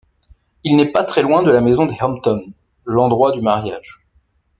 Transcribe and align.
Il 0.63 0.77
n'est 0.77 0.91
pas 0.91 1.03
très 1.03 1.21
loin 1.21 1.43
de 1.43 1.51
la 1.51 1.61
maison 1.61 1.85
des 1.85 1.95
Hampton, 2.01 2.41
l'endroit 2.85 3.33
du 3.33 3.41
mariage. 3.41 4.01